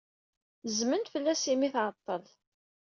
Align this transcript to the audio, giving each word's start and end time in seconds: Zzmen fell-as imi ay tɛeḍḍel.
Zzmen 0.69 1.03
fell-as 1.11 1.43
imi 1.53 1.65
ay 1.67 1.71
tɛeḍḍel. 1.73 2.25